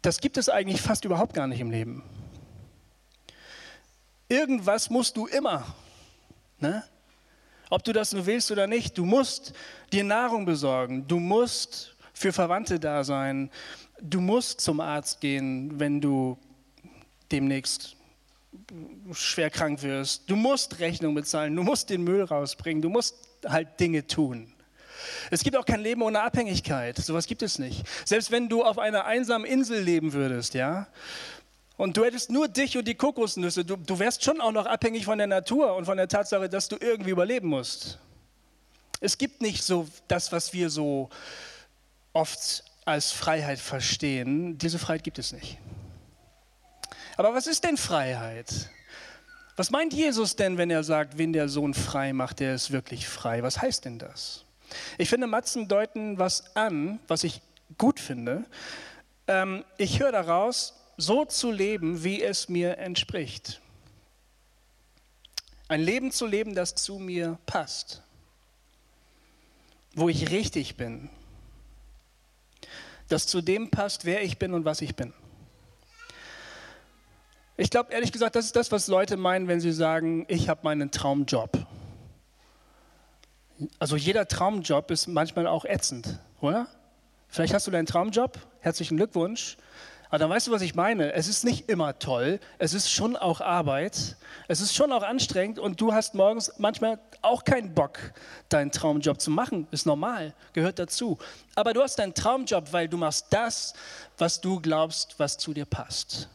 [0.00, 2.04] das gibt es eigentlich fast überhaupt gar nicht im Leben.
[4.28, 5.66] Irgendwas musst du immer.
[6.60, 6.84] Ne?
[7.70, 9.52] Ob du das nur willst oder nicht, du musst
[9.92, 13.50] dir Nahrung besorgen, du musst für Verwandte da sein,
[14.00, 16.38] du musst zum Arzt gehen, wenn du
[17.30, 17.96] demnächst
[19.12, 23.14] schwer krank wirst, du musst Rechnung bezahlen, du musst den Müll rausbringen, du musst
[23.46, 24.52] halt Dinge tun.
[25.30, 27.84] Es gibt auch kein Leben ohne Abhängigkeit, sowas gibt es nicht.
[28.04, 30.88] Selbst wenn du auf einer einsamen Insel leben würdest, ja,
[31.76, 33.64] und du hättest nur dich und die Kokosnüsse.
[33.64, 36.68] Du, du wärst schon auch noch abhängig von der Natur und von der Tatsache, dass
[36.68, 38.00] du irgendwie überleben musst.
[39.00, 41.08] Es gibt nicht so das, was wir so
[42.12, 44.58] oft als Freiheit verstehen.
[44.58, 45.58] Diese Freiheit gibt es nicht.
[47.16, 48.70] Aber was ist denn Freiheit?
[49.56, 53.08] Was meint Jesus denn, wenn er sagt, wen der Sohn frei macht, der ist wirklich
[53.08, 53.42] frei?
[53.42, 54.44] Was heißt denn das?
[54.98, 57.40] Ich finde, Matzen deuten was an, was ich
[57.76, 58.44] gut finde.
[59.26, 63.60] Ähm, ich höre daraus, so zu leben, wie es mir entspricht.
[65.68, 68.02] Ein Leben zu leben, das zu mir passt,
[69.98, 71.10] wo ich richtig bin,
[73.08, 75.12] das zu dem passt, wer ich bin und was ich bin.
[77.56, 80.60] Ich glaube ehrlich gesagt, das ist das, was Leute meinen, wenn sie sagen, ich habe
[80.62, 81.66] meinen Traumjob.
[83.80, 86.68] Also jeder Traumjob ist manchmal auch ätzend, oder?
[87.26, 89.56] Vielleicht hast du deinen Traumjob, herzlichen Glückwunsch.
[90.08, 91.12] Aber dann weißt du, was ich meine.
[91.12, 92.40] Es ist nicht immer toll.
[92.58, 94.16] Es ist schon auch Arbeit.
[94.46, 95.58] Es ist schon auch anstrengend.
[95.58, 97.98] Und du hast morgens manchmal auch keinen Bock,
[98.48, 99.66] deinen Traumjob zu machen.
[99.70, 101.18] Ist normal, gehört dazu.
[101.54, 103.74] Aber du hast deinen Traumjob, weil du machst das,
[104.16, 106.28] was du glaubst, was zu dir passt.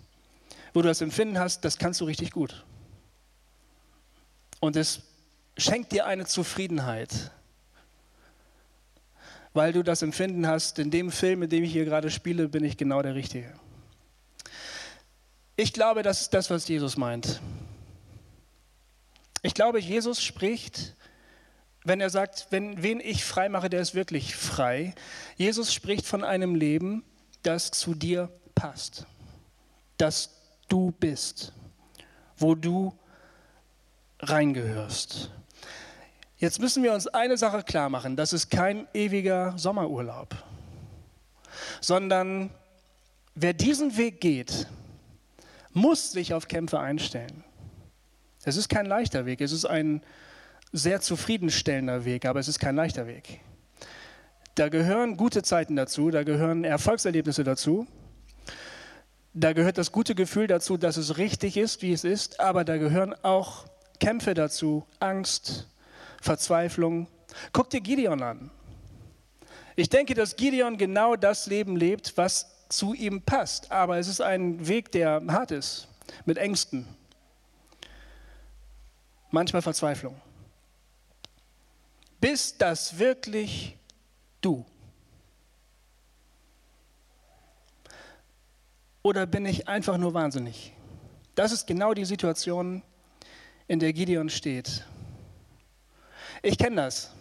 [0.74, 2.64] Wo du das Empfinden hast, das kannst du richtig gut.
[4.60, 5.02] Und es
[5.58, 7.32] schenkt dir eine Zufriedenheit
[9.54, 12.64] weil du das Empfinden hast, in dem Film, in dem ich hier gerade spiele, bin
[12.64, 13.54] ich genau der Richtige.
[15.56, 17.40] Ich glaube, das ist das, was Jesus meint.
[19.44, 20.96] Ich glaube, Jesus spricht,
[21.84, 24.96] wenn er sagt, wenn, wen ich frei mache, der ist wirklich frei.
[25.36, 27.04] Jesus spricht von einem Leben,
[27.44, 29.06] das zu dir passt,
[29.98, 30.32] das
[30.70, 31.54] du bist,
[32.38, 32.98] wo du
[34.20, 35.30] reingehörst.
[36.38, 40.36] Jetzt müssen wir uns eine Sache klar machen, das ist kein ewiger Sommerurlaub,
[41.80, 42.50] sondern
[43.36, 44.68] wer diesen Weg geht,
[45.74, 47.44] muss sich auf Kämpfe einstellen.
[48.46, 50.02] Es ist kein leichter Weg, es ist ein
[50.72, 53.42] sehr zufriedenstellender Weg, aber es ist kein leichter Weg.
[54.56, 57.88] Da gehören gute Zeiten dazu, da gehören Erfolgserlebnisse dazu,
[59.34, 62.78] da gehört das gute Gefühl dazu, dass es richtig ist, wie es ist, aber da
[62.78, 63.66] gehören auch
[64.00, 65.68] Kämpfe dazu, Angst,
[66.22, 67.08] Verzweiflung.
[67.52, 68.52] Guck dir Gideon an.
[69.76, 73.72] Ich denke, dass Gideon genau das Leben lebt, was zu ihm passt.
[73.72, 75.88] Aber es ist ein Weg, der hart ist,
[76.26, 76.88] mit Ängsten.
[79.32, 80.20] Manchmal Verzweiflung.
[82.20, 83.78] Bist das wirklich
[84.42, 84.66] du?
[89.02, 90.72] Oder bin ich einfach nur wahnsinnig?
[91.36, 92.82] Das ist genau die Situation,
[93.68, 94.86] in der Gideon steht.
[96.42, 97.12] Ich kenne das.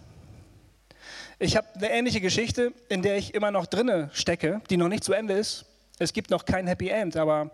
[1.44, 5.02] Ich habe eine ähnliche Geschichte, in der ich immer noch drinne stecke, die noch nicht
[5.02, 5.64] zu Ende ist.
[5.98, 7.50] Es gibt noch kein Happy End, aber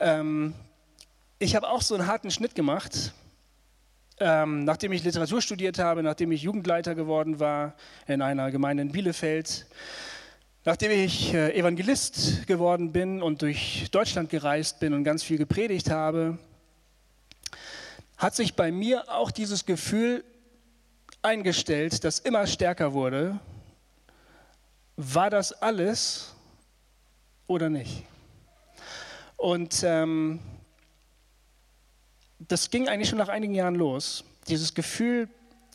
[0.00, 0.52] ähm,
[1.38, 3.12] ich habe auch so einen harten Schnitt gemacht.
[4.18, 7.76] Ähm, nachdem ich Literatur studiert habe, nachdem ich Jugendleiter geworden war
[8.08, 9.66] in einer Gemeinde in Bielefeld,
[10.64, 15.88] nachdem ich äh, Evangelist geworden bin und durch Deutschland gereist bin und ganz viel gepredigt
[15.88, 16.36] habe,
[18.16, 20.24] hat sich bei mir auch dieses Gefühl
[21.24, 23.40] eingestellt, das immer stärker wurde.
[24.96, 26.34] War das alles
[27.46, 28.04] oder nicht?
[29.36, 30.40] Und ähm,
[32.38, 34.24] das ging eigentlich schon nach einigen Jahren los.
[34.48, 35.28] Dieses Gefühl,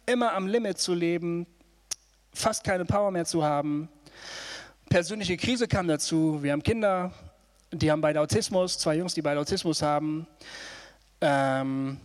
[0.05, 1.45] immer am Limit zu leben,
[2.33, 3.89] fast keine Power mehr zu haben.
[4.89, 6.41] Persönliche Krise kam dazu.
[6.41, 7.11] Wir haben Kinder,
[7.71, 10.25] die haben beide Autismus, zwei Jungs, die beide Autismus haben.
[11.21, 11.99] Ähm,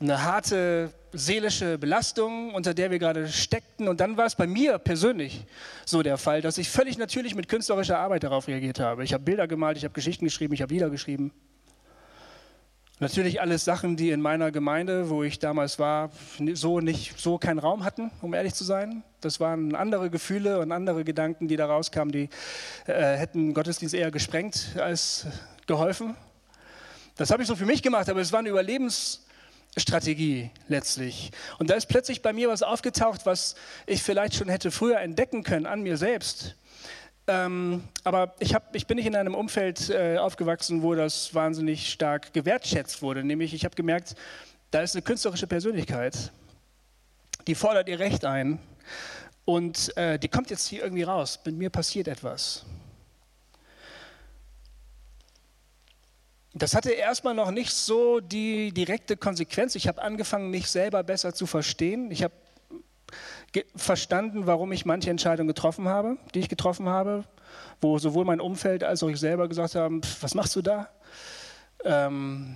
[0.00, 3.88] eine harte seelische Belastung, unter der wir gerade steckten.
[3.88, 5.44] Und dann war es bei mir persönlich
[5.86, 9.04] so der Fall, dass ich völlig natürlich mit künstlerischer Arbeit darauf reagiert habe.
[9.04, 11.32] Ich habe Bilder gemalt, ich habe Geschichten geschrieben, ich habe Lieder geschrieben.
[13.00, 16.10] Natürlich alles Sachen, die in meiner Gemeinde, wo ich damals war,
[16.52, 19.02] so nicht so keinen Raum hatten, um ehrlich zu sein.
[19.20, 22.28] Das waren andere Gefühle und andere Gedanken, die da rauskamen, die
[22.86, 25.26] äh, hätten Gottesdienst eher gesprengt als
[25.66, 26.14] geholfen.
[27.16, 29.23] Das habe ich so für mich gemacht, aber es war eine Überlebens
[29.76, 31.30] Strategie letztlich.
[31.58, 33.56] Und da ist plötzlich bei mir was aufgetaucht, was
[33.86, 36.56] ich vielleicht schon hätte früher entdecken können an mir selbst.
[37.26, 41.90] Ähm, aber ich, hab, ich bin nicht in einem Umfeld äh, aufgewachsen, wo das wahnsinnig
[41.90, 43.24] stark gewertschätzt wurde.
[43.24, 44.14] Nämlich, ich habe gemerkt,
[44.70, 46.32] da ist eine künstlerische Persönlichkeit,
[47.46, 48.58] die fordert ihr Recht ein
[49.44, 51.40] und äh, die kommt jetzt hier irgendwie raus.
[51.44, 52.64] Mit mir passiert etwas.
[56.56, 59.74] Das hatte erstmal noch nicht so die direkte Konsequenz.
[59.74, 62.12] Ich habe angefangen, mich selber besser zu verstehen.
[62.12, 62.34] Ich habe
[63.74, 67.24] verstanden, warum ich manche Entscheidungen getroffen habe, die ich getroffen habe,
[67.80, 70.88] wo sowohl mein Umfeld als auch ich selber gesagt haben, pff, was machst du da?
[71.84, 72.54] Ähm,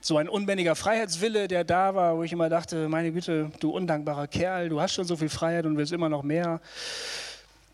[0.00, 4.26] so ein unbändiger Freiheitswille, der da war, wo ich immer dachte, meine Güte, du undankbarer
[4.26, 6.60] Kerl, du hast schon so viel Freiheit und willst immer noch mehr.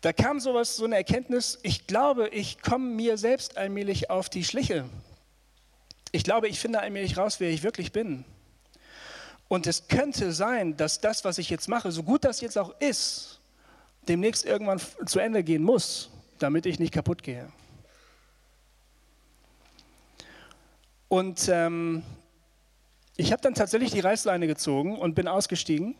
[0.01, 4.43] Da kam sowas, so eine Erkenntnis, ich glaube, ich komme mir selbst allmählich auf die
[4.43, 4.85] Schliche
[6.11, 8.25] ich glaube, ich finde allmählich raus, wer ich wirklich bin.
[9.47, 12.73] Und es könnte sein, dass das, was ich jetzt mache, so gut das jetzt auch
[12.79, 13.39] ist,
[14.07, 17.51] demnächst irgendwann zu Ende gehen muss, damit ich nicht kaputt gehe.
[21.07, 22.03] Und ähm,
[23.17, 25.95] ich habe dann tatsächlich die Reißleine gezogen und bin ausgestiegen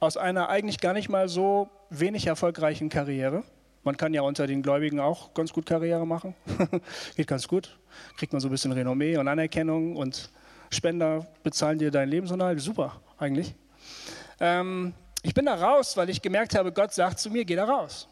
[0.00, 3.44] aus einer eigentlich gar nicht mal so wenig erfolgreichen Karriere.
[3.88, 6.34] Man kann ja unter den Gläubigen auch ganz gut Karriere machen.
[7.16, 7.78] Geht ganz gut.
[8.18, 10.30] Kriegt man so ein bisschen Renommee und Anerkennung und
[10.70, 12.60] Spender bezahlen dir deinen Lebensunterhalt.
[12.60, 13.54] Super, eigentlich.
[14.40, 17.64] Ähm, ich bin da raus, weil ich gemerkt habe, Gott sagt zu mir, geh da
[17.64, 18.08] raus.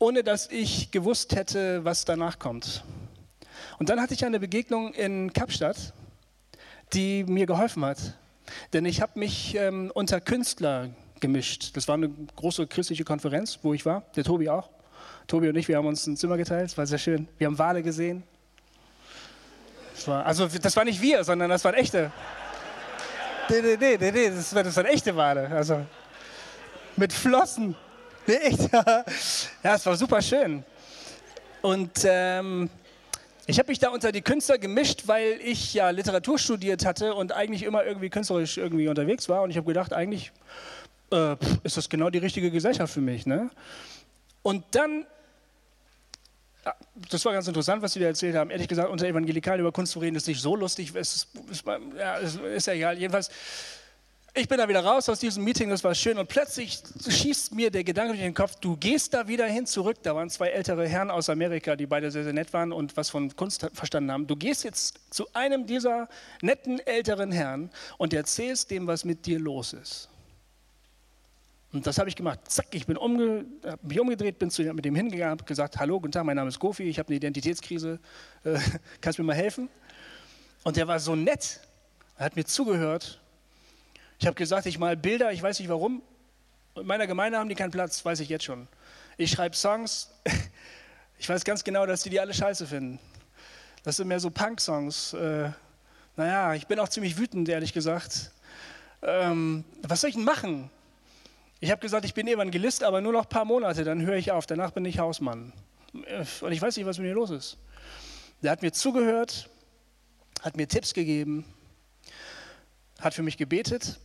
[0.00, 2.82] ohne dass ich gewusst hätte, was danach kommt.
[3.78, 5.94] Und dann hatte ich eine Begegnung in Kapstadt,
[6.92, 8.18] die mir geholfen hat.
[8.72, 10.90] Denn ich habe mich ähm, unter Künstler
[11.22, 11.74] gemischt.
[11.74, 14.68] Das war eine große christliche Konferenz, wo ich war, der Tobi auch.
[15.26, 17.26] Tobi und ich, wir haben uns ein Zimmer geteilt, es war sehr schön.
[17.38, 18.22] Wir haben Wale gesehen.
[19.94, 22.12] Das war, also das war nicht wir, sondern das waren echte.
[23.48, 25.48] Nee, nee, nee, nee, das, war, das waren echte Wale.
[25.48, 25.86] Also
[26.96, 27.74] mit Flossen.
[28.26, 28.72] Nee, echt.
[28.72, 30.64] ja, es war super schön.
[31.62, 32.68] Und ähm,
[33.46, 37.32] ich habe mich da unter die Künstler gemischt, weil ich ja Literatur studiert hatte und
[37.32, 39.42] eigentlich immer irgendwie künstlerisch irgendwie unterwegs war.
[39.42, 40.32] Und ich habe gedacht, eigentlich
[41.12, 43.26] äh, ist das genau die richtige Gesellschaft für mich.
[43.26, 43.50] Ne?
[44.42, 45.06] Und dann,
[47.10, 48.50] das war ganz interessant, was Sie da erzählt haben.
[48.50, 50.94] Ehrlich gesagt, unter Evangelikalen über Kunst zu reden, ist nicht so lustig.
[50.94, 51.64] Es ist, ist,
[51.98, 52.98] ja, ist ja egal.
[52.98, 53.30] Jedenfalls,
[54.34, 56.16] ich bin da wieder raus aus diesem Meeting, das war schön.
[56.16, 59.98] Und plötzlich schießt mir der Gedanke durch den Kopf, du gehst da wieder hin zurück.
[60.02, 63.10] Da waren zwei ältere Herren aus Amerika, die beide sehr, sehr nett waren und was
[63.10, 64.26] von Kunst verstanden haben.
[64.26, 66.08] Du gehst jetzt zu einem dieser
[66.40, 70.08] netten älteren Herren und erzählst dem, was mit dir los ist.
[71.72, 72.40] Und das habe ich gemacht.
[72.48, 73.46] Zack, ich bin umge
[73.82, 76.58] mich umgedreht, bin zu, mit dem hingegangen, habe gesagt, hallo, guten Tag, mein Name ist
[76.58, 77.98] Gofi, ich habe eine Identitätskrise,
[78.44, 78.58] äh,
[79.00, 79.70] kannst du mir mal helfen?
[80.64, 81.60] Und der war so nett,
[82.18, 83.20] er hat mir zugehört.
[84.18, 86.02] Ich habe gesagt, ich mal Bilder, ich weiß nicht warum.
[86.76, 88.68] In meiner Gemeinde haben die keinen Platz, weiß ich jetzt schon.
[89.16, 90.10] Ich schreibe Songs,
[91.18, 92.98] ich weiß ganz genau, dass die die alle scheiße finden.
[93.82, 95.14] Das sind mehr so Punk-Songs.
[95.14, 95.50] Äh,
[96.16, 98.30] naja, ich bin auch ziemlich wütend, ehrlich gesagt.
[99.02, 100.70] Ähm, was soll ich denn machen?
[101.62, 104.32] Ich habe gesagt, ich bin Evangelist, aber nur noch ein paar Monate, dann höre ich
[104.32, 104.46] auf.
[104.46, 105.52] Danach bin ich Hausmann.
[105.92, 107.56] Und ich weiß nicht, was mit mir los ist.
[108.42, 109.48] Der hat mir zugehört,
[110.40, 111.44] hat mir Tipps gegeben,
[112.98, 114.00] hat für mich gebetet.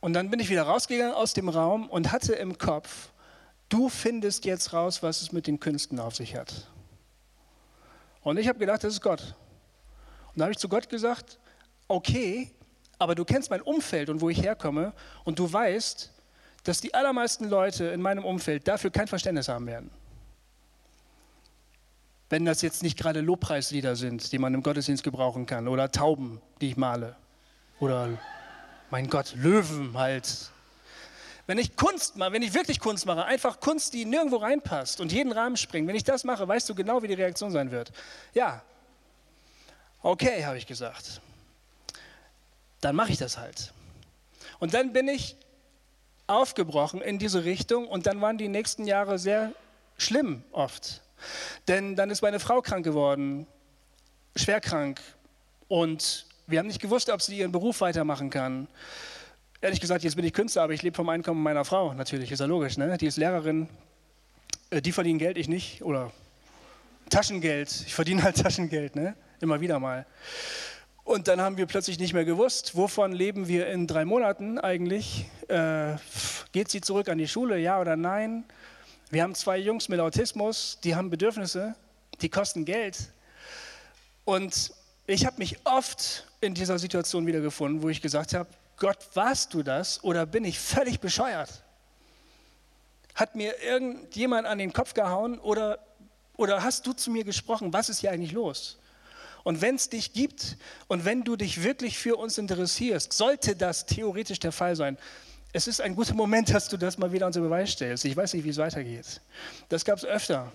[0.00, 3.08] Und dann bin ich wieder rausgegangen aus dem Raum und hatte im Kopf,
[3.70, 6.68] du findest jetzt raus, was es mit den Künsten auf sich hat.
[8.20, 9.34] Und ich habe gedacht, das ist Gott.
[10.34, 11.38] Und da habe ich zu Gott gesagt,
[11.88, 12.50] okay,
[12.98, 14.92] aber du kennst mein Umfeld und wo ich herkomme
[15.24, 16.12] und du weißt,
[16.64, 19.90] dass die allermeisten Leute in meinem Umfeld dafür kein Verständnis haben werden.
[22.28, 26.40] Wenn das jetzt nicht gerade Lobpreislieder sind, die man im Gottesdienst gebrauchen kann, oder Tauben,
[26.60, 27.16] die ich male,
[27.80, 28.18] oder
[28.90, 30.50] mein Gott, Löwen halt.
[31.46, 35.10] Wenn ich Kunst mache, wenn ich wirklich Kunst mache, einfach Kunst, die nirgendwo reinpasst und
[35.10, 37.90] jeden Rahmen springt, wenn ich das mache, weißt du genau, wie die Reaktion sein wird.
[38.34, 38.62] Ja,
[40.02, 41.20] okay, habe ich gesagt.
[42.80, 43.72] Dann mache ich das halt.
[44.60, 45.36] Und dann bin ich
[46.30, 49.52] aufgebrochen in diese Richtung und dann waren die nächsten Jahre sehr
[49.98, 51.02] schlimm oft.
[51.68, 53.46] Denn dann ist meine Frau krank geworden,
[54.36, 55.00] schwer krank
[55.68, 58.68] und wir haben nicht gewusst, ob sie ihren Beruf weitermachen kann.
[59.60, 62.40] Ehrlich gesagt, jetzt bin ich Künstler, aber ich lebe vom Einkommen meiner Frau, natürlich, ist
[62.40, 62.78] ja logisch.
[62.78, 62.96] Ne?
[62.96, 63.68] Die ist Lehrerin,
[64.70, 65.82] äh, die verdienen Geld, ich nicht.
[65.82, 66.10] Oder
[67.10, 69.14] Taschengeld, ich verdiene halt Taschengeld, ne?
[69.40, 70.06] immer wieder mal.
[71.04, 75.26] Und dann haben wir plötzlich nicht mehr gewusst, wovon leben wir in drei Monaten eigentlich?
[75.48, 75.96] Äh,
[76.52, 78.44] geht sie zurück an die Schule, ja oder nein?
[79.10, 81.74] Wir haben zwei Jungs mit Autismus, die haben Bedürfnisse,
[82.20, 82.96] die kosten Geld.
[84.24, 84.72] Und
[85.06, 89.62] ich habe mich oft in dieser Situation wiedergefunden, wo ich gesagt habe, Gott, warst du
[89.62, 91.64] das oder bin ich völlig bescheuert?
[93.14, 95.78] Hat mir irgendjemand an den Kopf gehauen oder,
[96.36, 98.78] oder hast du zu mir gesprochen, was ist hier eigentlich los?
[99.44, 100.56] Und wenn es dich gibt
[100.88, 104.98] und wenn du dich wirklich für uns interessierst, sollte das theoretisch der Fall sein.
[105.52, 108.04] Es ist ein guter Moment, dass du das mal wieder unter Beweis stellst.
[108.04, 109.20] Ich weiß nicht, wie es weitergeht.
[109.68, 110.52] Das gab es öfter.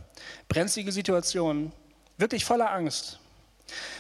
[0.48, 1.72] Brenzlige Situationen,
[2.18, 3.20] wirklich voller Angst.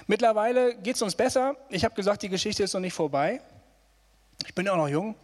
[0.07, 1.57] Mittlerweile geht es uns besser.
[1.69, 3.41] Ich habe gesagt, die Geschichte ist noch nicht vorbei.
[4.45, 5.15] Ich bin auch noch jung.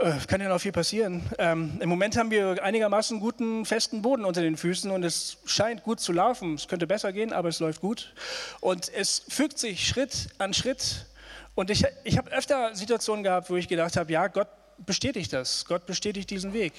[0.00, 1.22] Äh, kann ja noch viel passieren.
[1.38, 5.84] Ähm, Im Moment haben wir einigermaßen guten, festen Boden unter den Füßen und es scheint
[5.84, 6.54] gut zu laufen.
[6.54, 8.12] Es könnte besser gehen, aber es läuft gut.
[8.60, 11.06] Und es fügt sich Schritt an Schritt.
[11.54, 15.64] Und ich, ich habe öfter Situationen gehabt, wo ich gedacht habe, ja, Gott bestätigt das.
[15.64, 16.72] Gott bestätigt diesen Weg.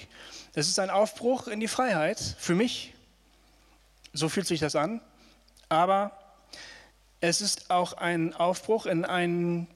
[0.53, 2.93] Das ist ein Aufbruch in die Freiheit für mich.
[4.11, 4.99] So fühlt sich das an.
[5.69, 6.11] Aber
[7.21, 9.67] es ist auch ein Aufbruch in ein,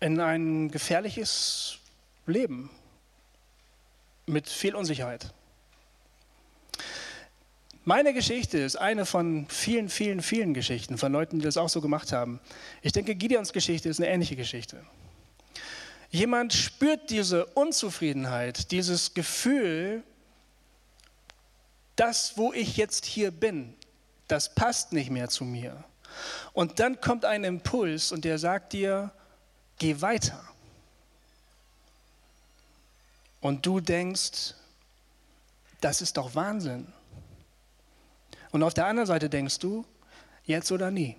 [0.00, 1.79] in ein gefährliches
[2.30, 2.70] leben
[4.26, 5.32] mit viel Unsicherheit.
[7.84, 11.80] Meine Geschichte ist eine von vielen, vielen, vielen Geschichten von Leuten, die das auch so
[11.80, 12.38] gemacht haben.
[12.82, 14.84] Ich denke, Gideons Geschichte ist eine ähnliche Geschichte.
[16.10, 20.02] Jemand spürt diese Unzufriedenheit, dieses Gefühl,
[21.96, 23.74] das, wo ich jetzt hier bin,
[24.28, 25.84] das passt nicht mehr zu mir.
[26.52, 29.12] Und dann kommt ein Impuls und der sagt dir,
[29.78, 30.49] geh weiter.
[33.40, 34.54] Und du denkst,
[35.80, 36.86] Das ist doch Wahnsinn.
[38.50, 39.84] Und auf der anderen Seite denkst du,
[40.44, 41.16] jetzt oder nie.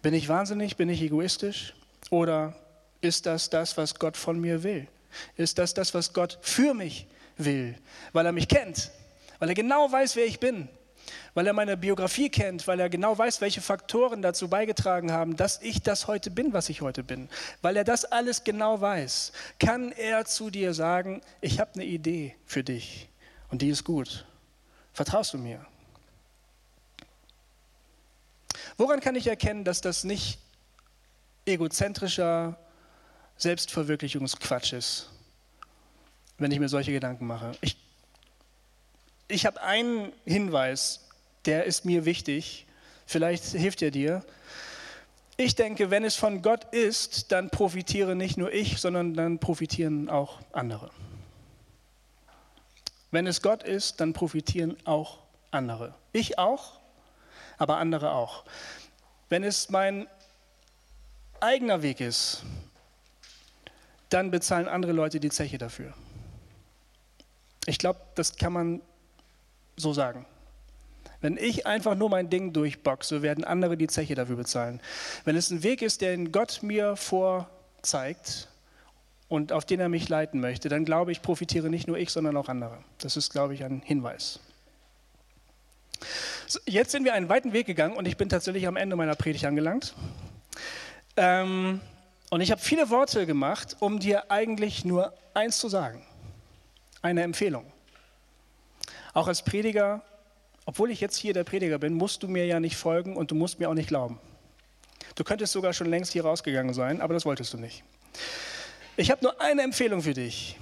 [0.00, 0.76] Bin ich wahnsinnig?
[0.76, 1.74] Bin ich egoistisch?
[2.10, 2.56] Oder
[3.00, 4.88] ist das das, was Gott von mir will?
[5.36, 7.76] Ist das das, was Gott für mich will?
[8.12, 8.90] Weil er mich kennt,
[9.38, 10.68] weil er genau weiß, wer ich bin,
[11.34, 15.62] weil er meine Biografie kennt, weil er genau weiß, welche Faktoren dazu beigetragen haben, dass
[15.62, 17.28] ich das heute bin, was ich heute bin.
[17.62, 22.34] Weil er das alles genau weiß, kann er zu dir sagen, ich habe eine Idee
[22.44, 23.08] für dich
[23.50, 24.26] und die ist gut.
[24.92, 25.64] Vertraust du mir?
[28.76, 30.38] Woran kann ich erkennen, dass das nicht
[31.46, 32.58] egozentrischer
[33.36, 35.10] Selbstverwirklichungsquatsch ist,
[36.38, 37.52] wenn ich mir solche Gedanken mache?
[37.60, 37.76] Ich,
[39.26, 41.07] ich habe einen Hinweis,
[41.48, 42.66] der ist mir wichtig.
[43.06, 44.22] Vielleicht hilft er dir.
[45.38, 50.10] Ich denke, wenn es von Gott ist, dann profitiere nicht nur ich, sondern dann profitieren
[50.10, 50.90] auch andere.
[53.10, 55.20] Wenn es Gott ist, dann profitieren auch
[55.50, 55.94] andere.
[56.12, 56.80] Ich auch,
[57.56, 58.44] aber andere auch.
[59.30, 60.06] Wenn es mein
[61.40, 62.42] eigener Weg ist,
[64.10, 65.94] dann bezahlen andere Leute die Zeche dafür.
[67.64, 68.82] Ich glaube, das kann man
[69.76, 70.26] so sagen.
[71.20, 74.80] Wenn ich einfach nur mein Ding durchboxe, werden andere die Zeche dafür bezahlen.
[75.24, 78.48] Wenn es ein Weg ist, den Gott mir vorzeigt
[79.28, 82.36] und auf den er mich leiten möchte, dann glaube ich, profitiere nicht nur ich, sondern
[82.36, 82.78] auch andere.
[82.98, 84.40] Das ist, glaube ich, ein Hinweis.
[86.66, 89.44] Jetzt sind wir einen weiten Weg gegangen und ich bin tatsächlich am Ende meiner Predigt
[89.44, 89.94] angelangt.
[91.16, 91.80] Ähm,
[92.30, 96.04] und ich habe viele Worte gemacht, um dir eigentlich nur eins zu sagen.
[97.02, 97.64] Eine Empfehlung.
[99.14, 100.02] Auch als Prediger,
[100.68, 103.34] obwohl ich jetzt hier der Prediger bin, musst du mir ja nicht folgen und du
[103.34, 104.20] musst mir auch nicht glauben.
[105.14, 107.84] Du könntest sogar schon längst hier rausgegangen sein, aber das wolltest du nicht.
[108.98, 110.58] Ich habe nur eine Empfehlung für dich.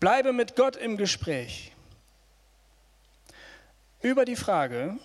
[0.00, 1.70] Bleibe mit Gott im Gespräch
[4.02, 4.98] über die Frage,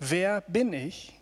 [0.00, 1.12] wer bin ich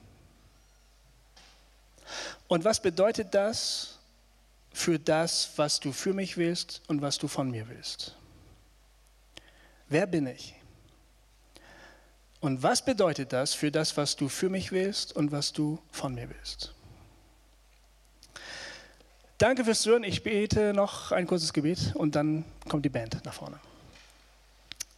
[2.48, 3.98] und was bedeutet das
[4.72, 8.16] für das, was du für mich willst und was du von mir willst.
[9.90, 10.54] Wer bin ich?
[12.44, 16.14] Und was bedeutet das für das, was du für mich willst und was du von
[16.14, 16.74] mir willst?
[19.38, 20.04] Danke fürs Hören.
[20.04, 23.58] Ich bete noch ein kurzes Gebet und dann kommt die Band nach vorne.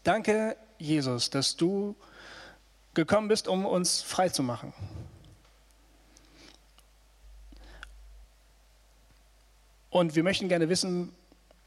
[0.02, 1.94] Danke, Jesus, dass du
[2.94, 4.72] gekommen bist, um uns frei zu machen.
[9.90, 11.14] Und wir möchten gerne wissen,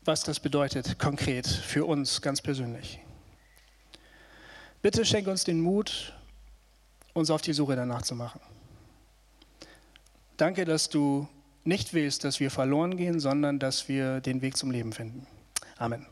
[0.04, 3.00] was das bedeutet konkret für uns ganz persönlich.
[4.82, 6.14] Bitte schenke uns den Mut,
[7.14, 8.40] uns auf die Suche danach zu machen.
[10.38, 11.28] Danke, dass du
[11.66, 15.28] nicht willst, dass wir verloren gehen, sondern dass wir den Weg zum Leben finden.
[15.78, 16.06] Amen.